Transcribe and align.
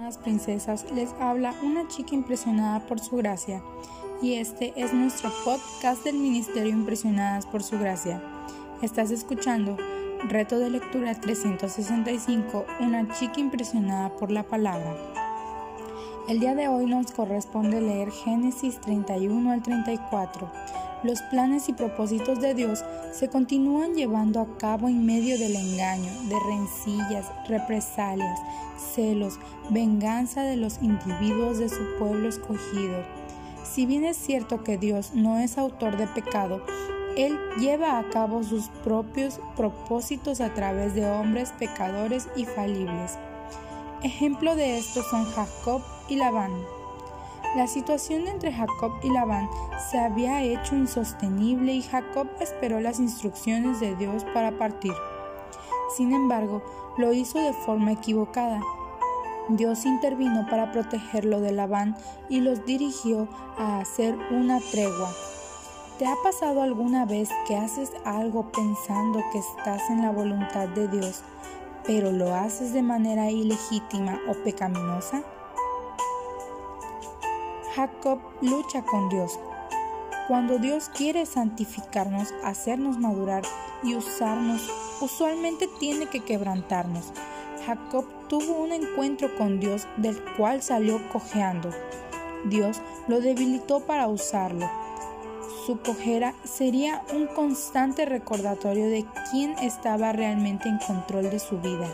Las 0.00 0.16
princesas 0.16 0.86
les 0.94 1.12
habla 1.18 1.52
una 1.60 1.88
chica 1.88 2.14
impresionada 2.14 2.86
por 2.86 3.00
su 3.00 3.16
gracia 3.16 3.60
y 4.22 4.34
este 4.34 4.72
es 4.76 4.94
nuestro 4.94 5.28
podcast 5.44 6.04
del 6.04 6.18
Ministerio 6.18 6.70
Impresionadas 6.70 7.46
por 7.46 7.64
su 7.64 7.80
gracia. 7.80 8.22
Estás 8.80 9.10
escuchando 9.10 9.76
Reto 10.28 10.60
de 10.60 10.70
Lectura 10.70 11.16
365, 11.16 12.64
una 12.78 13.12
chica 13.12 13.40
impresionada 13.40 14.10
por 14.10 14.30
la 14.30 14.44
palabra. 14.44 14.96
El 16.28 16.38
día 16.38 16.54
de 16.54 16.68
hoy 16.68 16.86
nos 16.86 17.10
corresponde 17.10 17.80
leer 17.80 18.12
Génesis 18.12 18.80
31 18.80 19.50
al 19.50 19.62
34 19.64 20.48
los 21.04 21.22
planes 21.22 21.68
y 21.68 21.72
propósitos 21.72 22.40
de 22.40 22.54
Dios 22.54 22.84
se 23.12 23.28
continúan 23.28 23.94
llevando 23.94 24.40
a 24.40 24.58
cabo 24.58 24.88
en 24.88 25.06
medio 25.06 25.38
del 25.38 25.54
engaño, 25.54 26.10
de 26.28 26.36
rencillas, 26.48 27.26
represalias, 27.48 28.40
celos, 28.94 29.38
venganza 29.70 30.42
de 30.42 30.56
los 30.56 30.82
individuos 30.82 31.58
de 31.58 31.68
su 31.68 31.82
pueblo 31.98 32.28
escogido. 32.28 33.02
Si 33.64 33.86
bien 33.86 34.04
es 34.04 34.16
cierto 34.16 34.64
que 34.64 34.78
Dios 34.78 35.12
no 35.14 35.38
es 35.38 35.58
autor 35.58 35.96
de 35.96 36.06
pecado, 36.08 36.62
Él 37.16 37.38
lleva 37.58 37.98
a 37.98 38.08
cabo 38.10 38.42
sus 38.42 38.68
propios 38.82 39.40
propósitos 39.56 40.40
a 40.40 40.52
través 40.54 40.94
de 40.94 41.08
hombres 41.08 41.52
pecadores 41.58 42.28
y 42.34 42.44
falibles. 42.44 43.18
Ejemplo 44.02 44.54
de 44.56 44.78
esto 44.78 45.02
son 45.02 45.24
Jacob 45.26 45.82
y 46.08 46.16
Labán. 46.16 46.77
La 47.56 47.66
situación 47.66 48.26
entre 48.26 48.52
Jacob 48.52 48.92
y 49.02 49.10
Labán 49.10 49.48
se 49.90 49.98
había 49.98 50.42
hecho 50.42 50.76
insostenible 50.76 51.72
y 51.72 51.82
Jacob 51.82 52.28
esperó 52.40 52.78
las 52.80 53.00
instrucciones 53.00 53.80
de 53.80 53.96
Dios 53.96 54.24
para 54.34 54.58
partir. 54.58 54.92
Sin 55.96 56.12
embargo, 56.12 56.62
lo 56.98 57.12
hizo 57.12 57.38
de 57.38 57.54
forma 57.54 57.92
equivocada. 57.92 58.60
Dios 59.48 59.86
intervino 59.86 60.46
para 60.50 60.72
protegerlo 60.72 61.40
de 61.40 61.52
Labán 61.52 61.96
y 62.28 62.40
los 62.40 62.66
dirigió 62.66 63.28
a 63.56 63.78
hacer 63.78 64.14
una 64.30 64.60
tregua. 64.60 65.10
¿Te 65.98 66.06
ha 66.06 66.14
pasado 66.22 66.62
alguna 66.62 67.06
vez 67.06 67.30
que 67.46 67.56
haces 67.56 67.92
algo 68.04 68.52
pensando 68.52 69.20
que 69.32 69.38
estás 69.38 69.88
en 69.88 70.02
la 70.02 70.12
voluntad 70.12 70.68
de 70.68 70.86
Dios, 70.86 71.24
pero 71.84 72.12
lo 72.12 72.34
haces 72.34 72.74
de 72.74 72.82
manera 72.82 73.30
ilegítima 73.30 74.20
o 74.28 74.34
pecaminosa? 74.44 75.22
Jacob 77.74 78.18
lucha 78.40 78.82
con 78.82 79.08
Dios. 79.08 79.38
Cuando 80.26 80.58
Dios 80.58 80.90
quiere 80.90 81.26
santificarnos, 81.26 82.28
hacernos 82.42 82.98
madurar 82.98 83.42
y 83.82 83.94
usarnos, 83.94 84.68
usualmente 85.00 85.68
tiene 85.78 86.06
que 86.06 86.20
quebrantarnos. 86.20 87.12
Jacob 87.66 88.06
tuvo 88.28 88.62
un 88.62 88.72
encuentro 88.72 89.34
con 89.36 89.60
Dios 89.60 89.86
del 89.96 90.22
cual 90.36 90.62
salió 90.62 91.00
cojeando. 91.10 91.70
Dios 92.46 92.80
lo 93.06 93.20
debilitó 93.20 93.80
para 93.80 94.08
usarlo. 94.08 94.70
Su 95.66 95.78
cojera 95.80 96.34
sería 96.44 97.02
un 97.12 97.26
constante 97.26 98.06
recordatorio 98.06 98.86
de 98.86 99.04
quién 99.30 99.58
estaba 99.58 100.12
realmente 100.12 100.68
en 100.68 100.78
control 100.78 101.30
de 101.30 101.38
su 101.38 101.58
vida. 101.58 101.86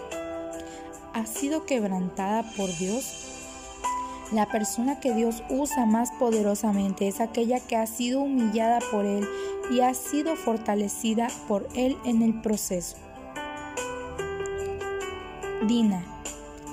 ¿Ha 1.12 1.26
sido 1.26 1.64
quebrantada 1.66 2.44
por 2.56 2.68
Dios? 2.78 3.23
La 4.34 4.46
persona 4.46 4.98
que 4.98 5.14
Dios 5.14 5.44
usa 5.48 5.86
más 5.86 6.10
poderosamente 6.10 7.06
es 7.06 7.20
aquella 7.20 7.60
que 7.60 7.76
ha 7.76 7.86
sido 7.86 8.22
humillada 8.22 8.80
por 8.90 9.04
Él 9.04 9.28
y 9.70 9.78
ha 9.78 9.94
sido 9.94 10.34
fortalecida 10.34 11.28
por 11.46 11.68
Él 11.76 11.96
en 12.04 12.20
el 12.20 12.40
proceso. 12.42 12.96
Dina, 15.68 16.04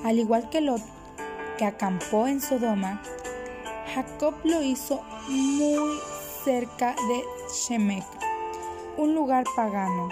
al 0.03 0.18
igual 0.18 0.50
que 0.50 0.62
Lot, 0.62 0.81
que 1.59 1.66
acampó 1.66 2.26
en 2.26 2.42
Sodoma, 2.42 3.00
Jacob 3.94 4.34
lo 4.44 4.64
hizo 4.64 5.03
muy 5.30 6.00
cerca 6.44 6.96
de 6.96 7.23
Shemek, 7.53 8.06
un 8.97 9.14
lugar 9.14 9.44
pagano. 9.56 10.09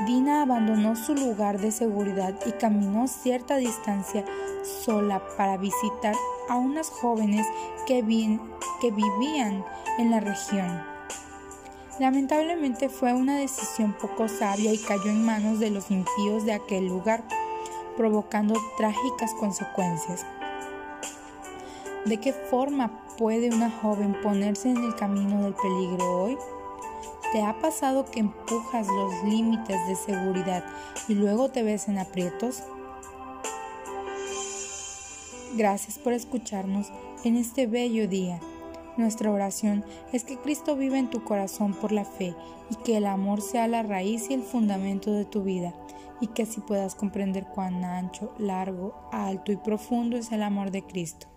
Dina 0.00 0.42
abandonó 0.42 0.96
su 0.96 1.14
lugar 1.14 1.60
de 1.60 1.70
seguridad 1.70 2.34
y 2.46 2.52
caminó 2.52 3.06
cierta 3.06 3.56
distancia 3.56 4.24
sola 4.84 5.22
para 5.36 5.56
visitar 5.56 6.16
a 6.48 6.56
unas 6.56 6.90
jóvenes 6.90 7.46
que, 7.86 8.02
vivían 8.02 9.64
en 9.98 10.10
la 10.10 10.18
región. 10.18 10.82
Lamentablemente 12.00 12.88
fue 12.88 13.12
una 13.12 13.38
decisión 13.38 13.92
poco 13.92 14.28
sabia 14.28 14.72
y 14.72 14.78
cayó 14.78 15.10
en 15.10 15.24
manos 15.24 15.60
de 15.60 15.70
los 15.70 15.90
impíos 15.92 16.44
de 16.44 16.54
aquel 16.54 16.88
lugar, 16.88 17.22
provocando 17.96 18.60
trágicas 18.76 19.32
consecuencias. 19.38 20.26
¿De 22.04 22.18
qué 22.18 22.32
forma 22.32 22.90
puede 23.16 23.48
una 23.54 23.70
joven 23.70 24.20
ponerse 24.22 24.70
en 24.70 24.78
el 24.78 24.94
camino 24.96 25.44
del 25.44 25.54
peligro 25.54 26.24
hoy? 26.24 26.36
¿Te 27.34 27.42
ha 27.42 27.58
pasado 27.58 28.04
que 28.04 28.20
empujas 28.20 28.86
los 28.86 29.24
límites 29.24 29.76
de 29.88 29.96
seguridad 29.96 30.64
y 31.08 31.14
luego 31.14 31.48
te 31.48 31.64
ves 31.64 31.88
en 31.88 31.98
aprietos? 31.98 32.62
Gracias 35.56 35.98
por 35.98 36.12
escucharnos 36.12 36.92
en 37.24 37.36
este 37.36 37.66
bello 37.66 38.06
día. 38.06 38.38
Nuestra 38.96 39.32
oración 39.32 39.84
es 40.12 40.22
que 40.22 40.36
Cristo 40.36 40.76
viva 40.76 40.96
en 40.96 41.10
tu 41.10 41.24
corazón 41.24 41.74
por 41.74 41.90
la 41.90 42.04
fe 42.04 42.36
y 42.70 42.76
que 42.84 42.98
el 42.98 43.06
amor 43.06 43.42
sea 43.42 43.66
la 43.66 43.82
raíz 43.82 44.30
y 44.30 44.34
el 44.34 44.42
fundamento 44.44 45.10
de 45.10 45.24
tu 45.24 45.42
vida 45.42 45.74
y 46.20 46.28
que 46.28 46.44
así 46.44 46.60
puedas 46.60 46.94
comprender 46.94 47.46
cuán 47.46 47.84
ancho, 47.84 48.32
largo, 48.38 48.94
alto 49.10 49.50
y 49.50 49.56
profundo 49.56 50.16
es 50.16 50.30
el 50.30 50.44
amor 50.44 50.70
de 50.70 50.84
Cristo. 50.84 51.33